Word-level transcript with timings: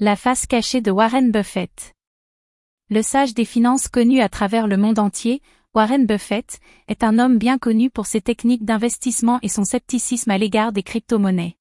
La 0.00 0.16
face 0.16 0.46
cachée 0.46 0.80
de 0.80 0.90
Warren 0.90 1.30
Buffett. 1.30 1.94
Le 2.90 3.00
sage 3.00 3.32
des 3.32 3.44
finances 3.44 3.86
connu 3.86 4.20
à 4.20 4.28
travers 4.28 4.66
le 4.66 4.76
monde 4.76 4.98
entier, 4.98 5.40
Warren 5.72 6.04
Buffett, 6.04 6.58
est 6.88 7.04
un 7.04 7.20
homme 7.20 7.38
bien 7.38 7.58
connu 7.58 7.90
pour 7.90 8.06
ses 8.06 8.20
techniques 8.20 8.64
d'investissement 8.64 9.38
et 9.42 9.48
son 9.48 9.62
scepticisme 9.62 10.32
à 10.32 10.36
l'égard 10.36 10.72
des 10.72 10.82
crypto-monnaies. 10.82 11.54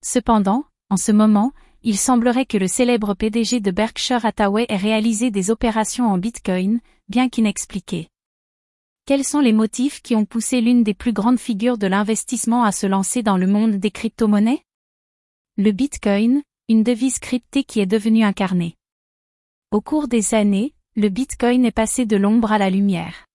Cependant, 0.00 0.62
en 0.90 0.96
ce 0.96 1.10
moment, 1.10 1.50
il 1.82 1.98
semblerait 1.98 2.46
que 2.46 2.56
le 2.56 2.68
célèbre 2.68 3.14
PDG 3.14 3.58
de 3.58 3.72
Berkshire 3.72 4.24
Hathaway 4.24 4.66
ait 4.68 4.76
réalisé 4.76 5.32
des 5.32 5.50
opérations 5.50 6.06
en 6.06 6.18
Bitcoin, 6.18 6.78
bien 7.08 7.28
qu'inexpliquées. 7.28 8.10
Quels 9.06 9.24
sont 9.24 9.40
les 9.40 9.52
motifs 9.52 10.02
qui 10.02 10.14
ont 10.14 10.24
poussé 10.24 10.60
l'une 10.60 10.84
des 10.84 10.94
plus 10.94 11.12
grandes 11.12 11.40
figures 11.40 11.78
de 11.78 11.88
l'investissement 11.88 12.62
à 12.62 12.70
se 12.70 12.86
lancer 12.86 13.24
dans 13.24 13.36
le 13.36 13.48
monde 13.48 13.72
des 13.72 13.90
crypto-monnaies? 13.90 14.62
Le 15.56 15.72
Bitcoin, 15.72 16.42
une 16.70 16.84
devise 16.84 17.18
cryptée 17.18 17.64
qui 17.64 17.80
est 17.80 17.86
devenue 17.86 18.22
incarnée. 18.22 18.76
Au 19.72 19.80
cours 19.80 20.06
des 20.06 20.34
années, 20.34 20.72
le 20.94 21.08
Bitcoin 21.08 21.64
est 21.64 21.72
passé 21.72 22.06
de 22.06 22.16
l'ombre 22.16 22.52
à 22.52 22.58
la 22.58 22.70
lumière. 22.70 23.26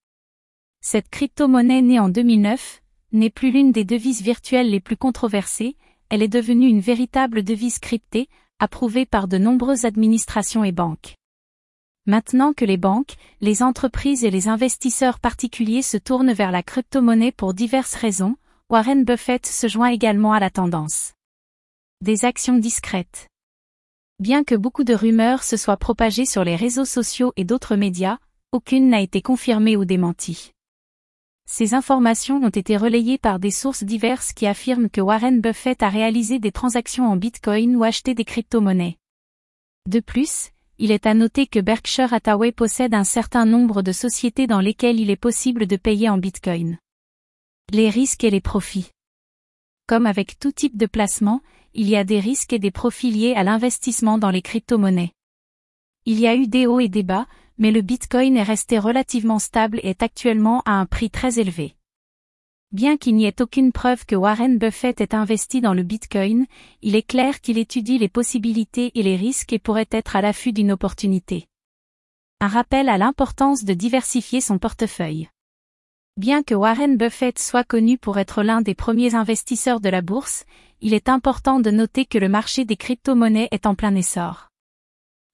Cette 0.79 1.09
crypto-monnaie 1.09 1.81
née 1.81 1.99
en 1.99 2.07
2009, 2.07 2.81
n'est 3.11 3.29
plus 3.29 3.51
l'une 3.51 3.73
des 3.73 3.83
devises 3.83 4.21
virtuelles 4.21 4.69
les 4.69 4.79
plus 4.79 4.95
controversées, 4.95 5.75
elle 6.07 6.23
est 6.23 6.29
devenue 6.29 6.69
une 6.69 6.79
véritable 6.79 7.43
devise 7.43 7.79
cryptée, 7.79 8.29
approuvée 8.59 9.05
par 9.05 9.27
de 9.27 9.37
nombreuses 9.37 9.83
administrations 9.83 10.63
et 10.63 10.71
banques. 10.71 11.15
Maintenant 12.05 12.53
que 12.53 12.63
les 12.63 12.77
banques, 12.77 13.15
les 13.41 13.63
entreprises 13.63 14.23
et 14.23 14.31
les 14.31 14.47
investisseurs 14.47 15.19
particuliers 15.19 15.81
se 15.81 15.97
tournent 15.97 16.31
vers 16.31 16.51
la 16.51 16.63
crypto-monnaie 16.63 17.33
pour 17.33 17.53
diverses 17.53 17.95
raisons, 17.95 18.37
Warren 18.69 19.03
Buffett 19.03 19.45
se 19.45 19.67
joint 19.67 19.89
également 19.89 20.31
à 20.31 20.39
la 20.39 20.49
tendance. 20.49 21.11
Des 22.01 22.25
actions 22.25 22.57
discrètes. 22.57 23.29
Bien 24.19 24.45
que 24.45 24.55
beaucoup 24.55 24.85
de 24.85 24.93
rumeurs 24.93 25.43
se 25.43 25.57
soient 25.57 25.75
propagées 25.75 26.25
sur 26.25 26.45
les 26.45 26.55
réseaux 26.55 26.85
sociaux 26.85 27.33
et 27.35 27.43
d'autres 27.43 27.75
médias, 27.75 28.17
aucune 28.53 28.89
n'a 28.89 29.01
été 29.01 29.21
confirmée 29.21 29.75
ou 29.75 29.83
démentie. 29.83 30.51
Ces 31.47 31.73
informations 31.73 32.37
ont 32.37 32.49
été 32.49 32.77
relayées 32.77 33.17
par 33.17 33.39
des 33.39 33.51
sources 33.51 33.83
diverses 33.83 34.31
qui 34.31 34.47
affirment 34.47 34.89
que 34.89 35.01
Warren 35.01 35.41
Buffett 35.41 35.83
a 35.83 35.89
réalisé 35.89 36.39
des 36.39 36.53
transactions 36.53 37.07
en 37.07 37.17
Bitcoin 37.17 37.75
ou 37.75 37.83
acheté 37.83 38.15
des 38.15 38.23
crypto-monnaies. 38.23 38.97
De 39.87 39.99
plus, 39.99 40.49
il 40.79 40.91
est 40.91 41.05
à 41.05 41.13
noter 41.13 41.45
que 41.45 41.59
Berkshire 41.59 42.13
Hathaway 42.13 42.53
possède 42.53 42.93
un 42.93 43.03
certain 43.03 43.45
nombre 43.45 43.81
de 43.81 43.91
sociétés 43.91 44.47
dans 44.47 44.61
lesquelles 44.61 44.99
il 44.99 45.09
est 45.09 45.17
possible 45.17 45.67
de 45.67 45.75
payer 45.75 46.09
en 46.09 46.17
Bitcoin. 46.17 46.77
Les 47.71 47.89
risques 47.89 48.23
et 48.23 48.31
les 48.31 48.41
profits. 48.41 48.91
Comme 49.87 50.05
avec 50.05 50.39
tout 50.39 50.51
type 50.51 50.77
de 50.77 50.85
placement, 50.85 51.41
il 51.75 51.89
y 51.89 51.95
a 51.95 52.03
des 52.03 52.19
risques 52.19 52.53
et 52.53 52.59
des 52.59 52.71
profits 52.71 53.11
liés 53.11 53.33
à 53.35 53.43
l'investissement 53.43 54.17
dans 54.17 54.31
les 54.31 54.41
crypto-monnaies. 54.41 55.11
Il 56.05 56.19
y 56.19 56.27
a 56.27 56.35
eu 56.35 56.47
des 56.47 56.67
hauts 56.67 56.79
et 56.79 56.87
des 56.87 57.03
bas, 57.03 57.27
mais 57.57 57.71
le 57.71 57.81
Bitcoin 57.81 58.37
est 58.37 58.43
resté 58.43 58.79
relativement 58.79 59.39
stable 59.39 59.79
et 59.83 59.89
est 59.89 60.01
actuellement 60.03 60.61
à 60.65 60.73
un 60.73 60.85
prix 60.85 61.09
très 61.09 61.39
élevé. 61.39 61.75
Bien 62.71 62.97
qu'il 62.97 63.15
n'y 63.15 63.25
ait 63.25 63.41
aucune 63.41 63.71
preuve 63.71 64.05
que 64.05 64.15
Warren 64.15 64.57
Buffett 64.57 64.99
ait 64.99 65.15
investi 65.15 65.61
dans 65.61 65.73
le 65.73 65.83
Bitcoin, 65.83 66.45
il 66.81 66.95
est 66.95 67.07
clair 67.07 67.41
qu'il 67.41 67.57
étudie 67.57 67.97
les 67.97 68.09
possibilités 68.09 68.91
et 68.95 69.03
les 69.03 69.15
risques 69.15 69.53
et 69.53 69.59
pourrait 69.59 69.87
être 69.91 70.15
à 70.15 70.21
l'affût 70.21 70.53
d'une 70.53 70.71
opportunité. 70.71 71.47
Un 72.41 72.47
rappel 72.47 72.89
à 72.89 72.97
l'importance 72.97 73.63
de 73.63 73.73
diversifier 73.73 74.41
son 74.41 74.59
portefeuille. 74.59 75.29
Bien 76.17 76.43
que 76.43 76.55
Warren 76.55 76.95
Buffett 76.95 77.37
soit 77.39 77.65
connu 77.65 77.97
pour 77.97 78.17
être 78.19 78.41
l'un 78.41 78.61
des 78.61 78.73
premiers 78.73 79.15
investisseurs 79.15 79.81
de 79.81 79.89
la 79.89 80.01
bourse, 80.01 80.45
il 80.79 80.93
est 80.93 81.09
important 81.09 81.59
de 81.59 81.69
noter 81.71 82.05
que 82.05 82.17
le 82.17 82.29
marché 82.29 82.63
des 82.63 82.77
crypto-monnaies 82.77 83.49
est 83.51 83.65
en 83.65 83.75
plein 83.75 83.93
essor. 83.95 84.47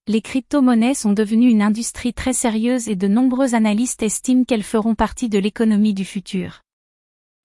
Les 0.08 0.24
crypto-monnaies 0.24 0.96
sont 0.96 1.14
devenues 1.14 1.52
une 1.52 1.62
industrie 1.62 2.16
très 2.16 2.34
sérieuse 2.34 2.90
et 2.90 2.96
de 2.96 3.08
nombreux 3.08 3.54
analystes 3.54 4.02
estiment 4.02 4.44
qu'elles 4.44 4.64
feront 4.64 4.96
partie 4.96 5.30
de 5.30 5.38
l'économie 5.38 5.94
du 5.94 6.04
futur. 6.04 6.64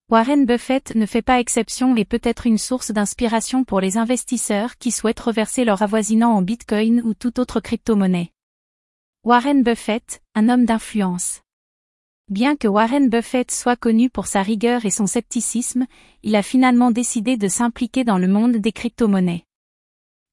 Warren 0.08 0.46
Buffett 0.46 0.94
ne 0.94 1.04
fait 1.04 1.20
pas 1.20 1.38
exception 1.38 1.94
et 1.94 2.06
peut 2.06 2.22
être 2.22 2.46
une 2.46 2.56
source 2.56 2.90
d'inspiration 2.90 3.64
pour 3.64 3.82
les 3.82 3.98
investisseurs 3.98 4.78
qui 4.78 4.90
souhaitent 4.90 5.20
reverser 5.20 5.66
leur 5.66 5.82
avoisinant 5.82 6.32
en 6.32 6.40
Bitcoin 6.40 7.02
ou 7.04 7.12
toute 7.12 7.38
autre 7.38 7.60
crypto-monnaie. 7.60 8.30
Warren 9.24 9.62
Buffett, 9.62 10.22
un 10.34 10.48
homme 10.48 10.64
d'influence. 10.64 11.42
Bien 12.28 12.56
que 12.56 12.66
Warren 12.66 13.08
Buffett 13.08 13.52
soit 13.52 13.76
connu 13.76 14.10
pour 14.10 14.26
sa 14.26 14.42
rigueur 14.42 14.84
et 14.84 14.90
son 14.90 15.06
scepticisme, 15.06 15.86
il 16.24 16.34
a 16.34 16.42
finalement 16.42 16.90
décidé 16.90 17.36
de 17.36 17.46
s'impliquer 17.46 18.02
dans 18.02 18.18
le 18.18 18.26
monde 18.26 18.56
des 18.56 18.72
crypto-monnaies. 18.72 19.44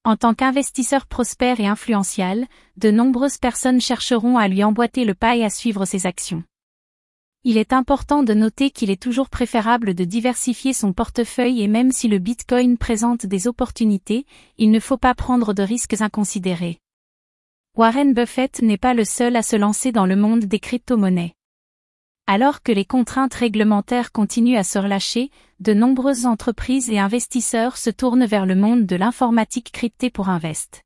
En 0.02 0.16
tant 0.16 0.34
qu'investisseur 0.34 1.06
prospère 1.06 1.60
et 1.60 1.68
influential, 1.68 2.46
de 2.76 2.90
nombreuses 2.90 3.38
personnes 3.38 3.80
chercheront 3.80 4.38
à 4.38 4.48
lui 4.48 4.64
emboîter 4.64 5.04
le 5.04 5.14
pas 5.14 5.36
et 5.36 5.44
à 5.44 5.50
suivre 5.50 5.84
ses 5.84 6.04
actions. 6.04 6.42
Il 7.44 7.58
est 7.58 7.72
important 7.72 8.24
de 8.24 8.34
noter 8.34 8.72
qu'il 8.72 8.90
est 8.90 9.00
toujours 9.00 9.30
préférable 9.30 9.94
de 9.94 10.02
diversifier 10.02 10.72
son 10.72 10.92
portefeuille 10.92 11.62
et 11.62 11.68
même 11.68 11.92
si 11.92 12.08
le 12.08 12.18
Bitcoin 12.18 12.76
présente 12.76 13.24
des 13.24 13.46
opportunités, 13.46 14.26
il 14.58 14.72
ne 14.72 14.80
faut 14.80 14.98
pas 14.98 15.14
prendre 15.14 15.54
de 15.54 15.62
risques 15.62 16.00
inconsidérés. 16.00 16.80
Warren 17.76 18.14
Buffett 18.14 18.62
n'est 18.62 18.78
pas 18.78 18.94
le 18.94 19.04
seul 19.04 19.36
à 19.36 19.44
se 19.44 19.54
lancer 19.54 19.92
dans 19.92 20.06
le 20.06 20.16
monde 20.16 20.46
des 20.46 20.58
crypto-monnaies. 20.58 21.34
Alors 22.26 22.62
que 22.62 22.72
les 22.72 22.86
contraintes 22.86 23.34
réglementaires 23.34 24.10
continuent 24.10 24.56
à 24.56 24.64
se 24.64 24.78
relâcher, 24.78 25.30
de 25.60 25.74
nombreuses 25.74 26.24
entreprises 26.24 26.88
et 26.88 26.98
investisseurs 26.98 27.76
se 27.76 27.90
tournent 27.90 28.24
vers 28.24 28.46
le 28.46 28.54
monde 28.54 28.86
de 28.86 28.96
l'informatique 28.96 29.70
cryptée 29.72 30.08
pour 30.08 30.30
invest. 30.30 30.83